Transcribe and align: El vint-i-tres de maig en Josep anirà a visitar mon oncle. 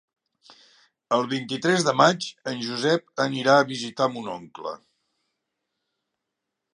El 1.17 1.25
vint-i-tres 1.33 1.83
de 1.89 1.93
maig 1.99 2.29
en 2.53 2.63
Josep 2.69 3.23
anirà 3.27 3.57
a 3.59 3.67
visitar 3.73 4.07
mon 4.15 4.31
oncle. 4.39 4.77